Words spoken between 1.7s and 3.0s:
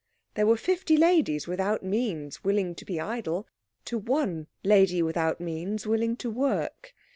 means willing to be